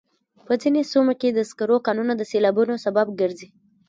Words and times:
په 0.45 0.53
ځینو 0.61 0.79
سیمو 0.91 1.13
کې 1.21 1.29
د 1.31 1.39
سکرو 1.49 1.77
کانونه 1.87 2.13
د 2.15 2.21
سیلابونو 2.31 2.75
سبب 2.85 3.07
ګرځي. 3.19 3.47